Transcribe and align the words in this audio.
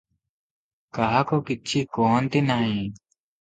କାହାକୁ 0.97 1.39
କିଛି 1.51 1.83
କହନ୍ତି 1.99 2.43
ନାହିଁ। 2.49 2.75